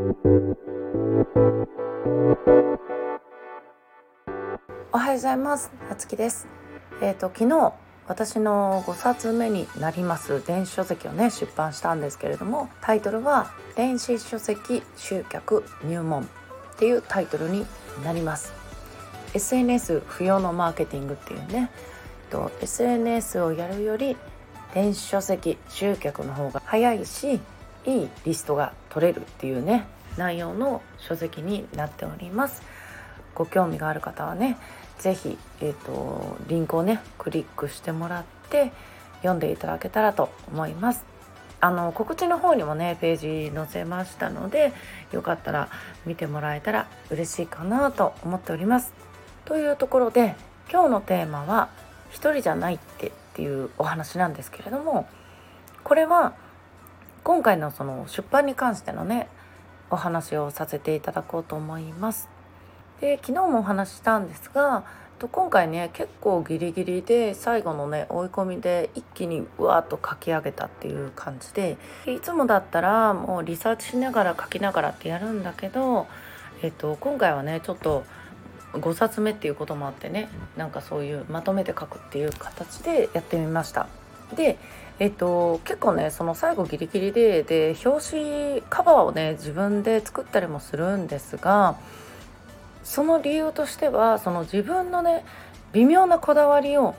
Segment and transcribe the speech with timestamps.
[0.00, 0.02] お
[4.98, 5.70] はようございます。
[5.90, 6.48] なつきです。
[7.02, 7.74] えっ、ー、と昨日
[8.08, 16.26] 私の5冊目になります電子書籍をね出版したんですけれどもタイトルは電子書籍集客入門っ
[16.78, 17.66] ていうタイトルに
[18.02, 18.54] なります。
[19.34, 21.70] SNS 不要のマーケティングっていうね
[22.30, 24.16] と SNS をやるより
[24.72, 27.38] 電子書籍集客の方が早いし
[27.86, 29.86] いいリストが取れるっていうね
[30.16, 32.62] 内容の書籍になっております。
[33.34, 34.58] ご興味がある方はね
[34.98, 38.72] 是非、えーと、リンクをねクリックしてもらって
[39.18, 41.04] 読んでいただけたらと思います。
[41.62, 44.72] あの告知の方にもねページ載せましたので
[45.12, 45.68] よかったら
[46.06, 48.92] 見てもらえたら嬉しいかなと思っております。
[49.44, 50.36] というところで
[50.70, 51.68] 今日のテーマは
[52.10, 55.06] 「一人じゃないって」っていうお話なんですけれども
[55.84, 56.32] これは
[57.22, 59.28] 今回のその出版に関してのね
[59.90, 62.28] お話をさせていただこうと思います。
[63.00, 64.84] で昨日もお話ししたんですが
[65.28, 71.76] 今回ね結構ギリギリで最後のね追い込みで一気にうわーっと書き上げたっていう感じで
[72.06, 76.06] いつもだったらもうリサーチしながら書きながらってやるんだけど、
[76.62, 78.04] えっと、今回はねちょっと
[78.72, 83.88] 5冊目っていうこともあってねなんかそういうまとめて書くっていう形でやってみました。
[84.34, 84.58] で
[85.00, 91.78] えっと、結構ねその最後ギリギリでで表紙カバーをね自分で作ったりもするんですが
[92.84, 95.24] その理由としてはその自分のね
[95.72, 96.94] 微妙なこだわりを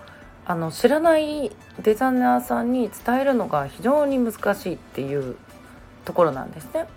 [0.47, 1.51] あの知らない
[1.83, 5.35] デザイナーさんに伝えるのが非常に難しいっていう
[6.03, 6.87] ところなんですね。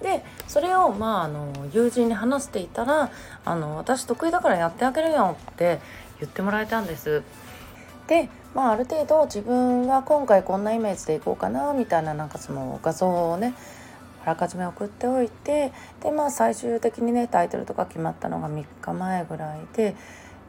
[0.00, 3.10] でそれをまああの友人に話していたら
[3.44, 5.80] あの「私得意だからやってあげるよ」って
[6.18, 7.22] 言ってもらえたんです。
[8.10, 13.54] でまあある程度自分は今回こんなイメージでいこうかなみたいななんかその画像をね
[14.24, 15.72] あらかじめ送っておいて
[16.02, 19.94] でまあ最終的にねタイトルとか決まったのが3日前ぐらいで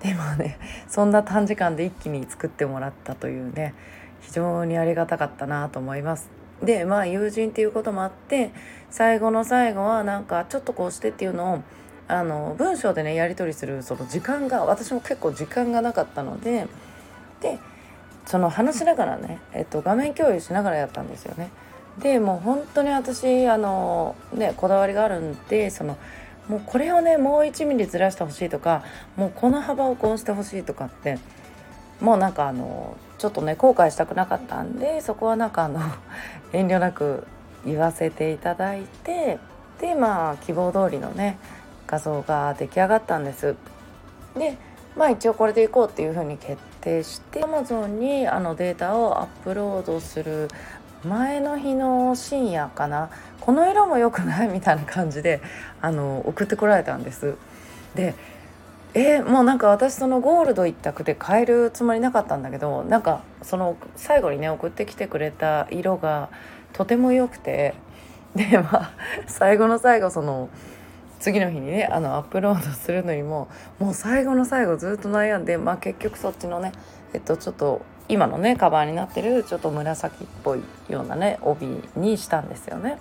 [0.01, 3.75] でもねそんな短時間で一気に作ってもらったというね
[4.21, 6.31] 非常にありがたかったなと思います。
[6.63, 8.51] でまあ友人っていうこともあって
[8.89, 11.63] 最後の最後はなんかちょっとこうしてっていうのを
[12.07, 16.67] あの文章でねやり取りするその時間が私も結構時間がなかったのでで
[18.31, 21.51] その話しながらね、えっと、画面共有しながらやったんですよね。
[21.99, 25.97] でもう本当に私あの、ね、こだわりがあるんでその
[26.47, 28.85] もうこれをねもう1ミリずらしてほしいとか
[29.17, 31.19] もうこの幅をこうしてほしいとかって
[31.99, 35.81] もうなんかあのちょっとね後悔したくなかったんでそこはなんかあの
[36.53, 37.27] 遠慮なく
[37.65, 39.39] 言わせていただいて
[39.81, 41.37] でまあ希望通りのね
[41.85, 43.57] 画像が出来上がったんです。
[44.37, 44.55] で
[44.95, 50.49] まあ一応これでいこうっていうふうに決定して Amazon にあのデータをアップロードする
[51.05, 53.09] 前の日の深夜かな
[53.39, 55.41] この色も良くないみたいな感じで
[55.81, 57.35] あの送ってこられたんです。
[57.95, 58.15] で
[58.93, 66.29] えー、もうなんか私そのゴールド一択で変えるつもりなかったんだけどなんかその最後にね送ってきてくれた色が
[66.73, 67.73] とても良くて
[68.35, 68.91] でまあ
[69.27, 70.49] 最後の最後その
[71.21, 73.47] 次の日にねあのアップロードするのにも
[73.79, 76.71] もう最後の最後ずっと悩んで、まあ、結局そっちのね
[77.13, 82.97] えっとちょっと今のねカバーになってるちょっと紫っぽいようなね帯にしたんですよね。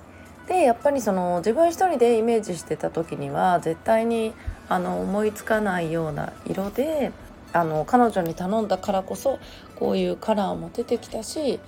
[0.46, 4.34] でやっぱりその自分一人でイメージしてた時には絶対に
[4.68, 7.12] あの思いつかないような色で
[7.52, 9.38] あの彼女に頼んだからこそ
[9.76, 11.60] こういうカラーも出てきたし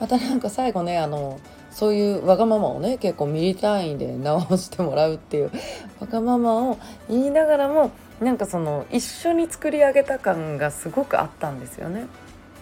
[0.00, 1.40] またなんか最後ねあの
[1.76, 5.50] そういうわがままをね結構ミリ単位で直してもらうっていう
[6.00, 6.78] わがままを
[7.10, 12.06] 言いながらもなんかその一緒に作り上げた感がすごくあったんですよね。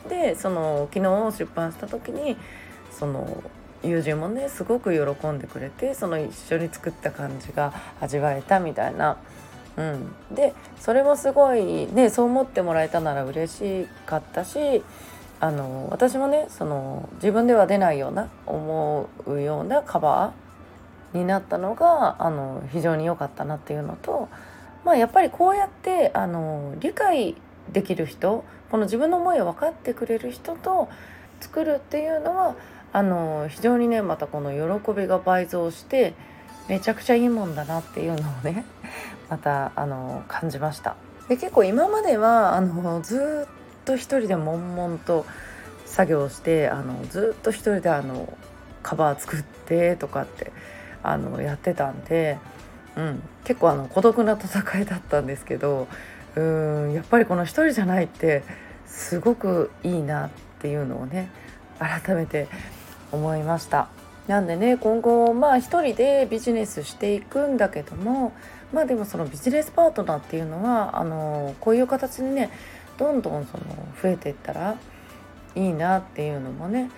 [0.09, 2.37] でその昨日出版した時に
[2.91, 3.25] その
[3.85, 9.17] 友人もねすごく喜んでくれてその一緒に作った感じが味わえたみたいな。
[9.77, 14.83] うん、でそれもすごいねそう思ってもらえたなら嬉しかったし
[15.41, 24.29] あの私もねその自分では出ないような思うようなカバーになったのがあの非常に良かったなっていうのと、
[24.85, 27.37] まあ、やっぱりこうやってあの理解
[27.73, 30.89] できる人この自分の思いを分かってくれる人と
[31.41, 32.57] 作るっていうのは
[32.93, 34.51] あの非常にねまたこの
[34.81, 36.15] 喜びが倍増して
[36.69, 38.65] めちゃくちゃいいもんだなっていうのをね
[39.29, 40.97] またあの感じました。
[41.29, 45.27] で結構今まではあのずっと一人で悶々と
[45.87, 48.37] 作業してあのずっと一人であの
[48.83, 50.53] カバー作ってとかって
[51.03, 52.39] あのやってたんで、
[52.97, 55.89] うん、結構あの孤独な戦いだったんですけど
[56.37, 58.43] うんやっぱりこの一人じゃないって
[58.87, 61.31] すごくいいなっていうのをね
[61.79, 62.49] 改めて
[63.13, 63.89] 思いました。
[64.27, 68.33] なんでね今後まあ一人でビジネスしていくんだけども
[68.73, 72.51] まあでもそのビジネスパートナーっていうのはあのこういう形にね
[72.99, 73.65] どんどんその
[74.03, 74.77] 増えていったら
[75.55, 76.91] いいなっていうのもね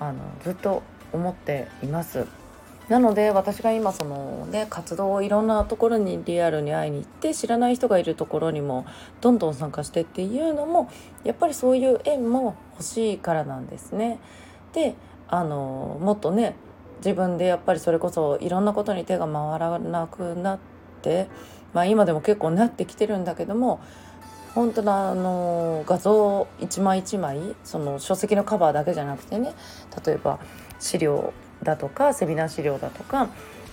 [0.00, 0.82] あのずっと
[1.12, 2.26] 思っています。
[2.88, 8.86] なので私が今そのね活動をいろんなところにリアルに会いに行って知らない人がいるところにも
[9.20, 10.90] どんどん参加してっていうのも
[11.24, 14.18] やっぱりそういう縁も欲しいからなんですね。
[14.72, 14.94] で
[15.28, 16.54] あのもっとね
[16.98, 20.58] 自分でやっぱりそれこそいろんなことに手が回らなくなっ
[21.02, 21.28] て、
[21.72, 23.80] まあ、今でも結構なってきてるんだけども
[24.54, 29.54] 本当のあの画像一枚一枚その書籍のカバーだけじゃなくてね
[30.04, 30.38] 例えば
[30.78, 31.32] 資料
[31.62, 33.30] だとかセミナー資料だとか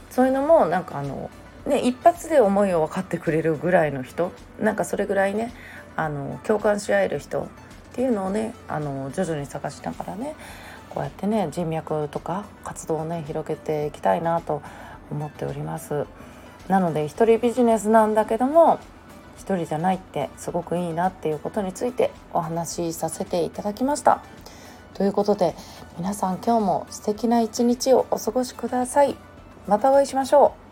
[0.09, 1.29] そういうのもなんかあの、
[1.65, 5.53] ね、一発で思いを分かってくれるぐらいの人なんかそれぐらいね
[5.95, 7.47] あの共感し合える人っ
[7.93, 10.35] ていうのをねあの徐々に探しながらね
[10.89, 14.61] こうやってね人脈とか活動をね広げていきたいなと
[15.11, 16.05] 思っております。
[16.67, 18.79] なので一人ビジネスなんだけども
[19.39, 24.21] 一人じゃないってすごくいいなっていうことについてお話しさせていただきました。
[24.93, 25.55] ということで
[25.97, 29.15] 皆さん今日も素敵な一日をお過ごしください。
[29.65, 30.68] またお会いしましょう。